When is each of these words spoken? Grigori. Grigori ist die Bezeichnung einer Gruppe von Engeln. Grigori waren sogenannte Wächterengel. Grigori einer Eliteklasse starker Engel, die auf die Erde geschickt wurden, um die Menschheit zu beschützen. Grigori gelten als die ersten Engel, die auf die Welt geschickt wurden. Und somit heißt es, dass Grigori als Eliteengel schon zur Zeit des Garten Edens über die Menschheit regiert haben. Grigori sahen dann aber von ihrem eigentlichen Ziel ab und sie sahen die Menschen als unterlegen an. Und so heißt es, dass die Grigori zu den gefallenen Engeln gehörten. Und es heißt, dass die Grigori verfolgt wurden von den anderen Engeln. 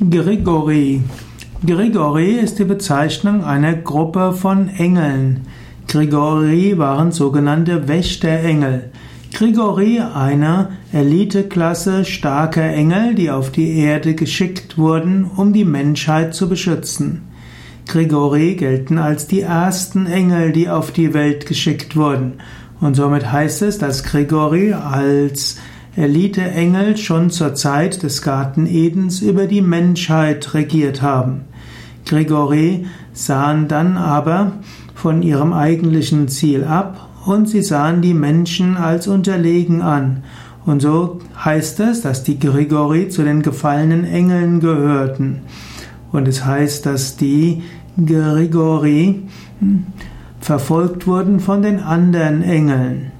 Grigori. 0.00 1.02
Grigori 1.64 2.32
ist 2.32 2.58
die 2.58 2.64
Bezeichnung 2.64 3.44
einer 3.44 3.74
Gruppe 3.74 4.32
von 4.32 4.68
Engeln. 4.68 5.42
Grigori 5.86 6.76
waren 6.78 7.12
sogenannte 7.12 7.86
Wächterengel. 7.88 8.90
Grigori 9.34 10.00
einer 10.00 10.70
Eliteklasse 10.92 12.04
starker 12.04 12.64
Engel, 12.64 13.14
die 13.14 13.30
auf 13.30 13.52
die 13.52 13.78
Erde 13.78 14.14
geschickt 14.14 14.78
wurden, 14.78 15.30
um 15.36 15.52
die 15.52 15.66
Menschheit 15.66 16.34
zu 16.34 16.48
beschützen. 16.48 17.22
Grigori 17.86 18.54
gelten 18.54 18.98
als 18.98 19.26
die 19.26 19.42
ersten 19.42 20.06
Engel, 20.06 20.52
die 20.52 20.68
auf 20.68 20.90
die 20.90 21.12
Welt 21.14 21.46
geschickt 21.46 21.96
wurden. 21.96 22.34
Und 22.80 22.94
somit 22.94 23.30
heißt 23.30 23.62
es, 23.62 23.78
dass 23.78 24.02
Grigori 24.02 24.72
als 24.72 25.58
Eliteengel 25.94 26.96
schon 26.96 27.30
zur 27.30 27.54
Zeit 27.54 28.02
des 28.02 28.22
Garten 28.22 28.66
Edens 28.66 29.20
über 29.20 29.46
die 29.46 29.60
Menschheit 29.60 30.54
regiert 30.54 31.02
haben. 31.02 31.42
Grigori 32.06 32.86
sahen 33.12 33.68
dann 33.68 33.96
aber 33.96 34.52
von 34.94 35.22
ihrem 35.22 35.52
eigentlichen 35.52 36.28
Ziel 36.28 36.64
ab 36.64 37.10
und 37.26 37.48
sie 37.48 37.62
sahen 37.62 38.00
die 38.00 38.14
Menschen 38.14 38.76
als 38.76 39.06
unterlegen 39.06 39.82
an. 39.82 40.24
Und 40.64 40.80
so 40.80 41.18
heißt 41.44 41.80
es, 41.80 42.02
dass 42.02 42.24
die 42.24 42.38
Grigori 42.38 43.08
zu 43.08 43.22
den 43.22 43.42
gefallenen 43.42 44.04
Engeln 44.04 44.60
gehörten. 44.60 45.42
Und 46.10 46.28
es 46.28 46.44
heißt, 46.44 46.86
dass 46.86 47.16
die 47.16 47.62
Grigori 48.02 49.22
verfolgt 50.40 51.06
wurden 51.06 51.40
von 51.40 51.62
den 51.62 51.80
anderen 51.80 52.42
Engeln. 52.42 53.12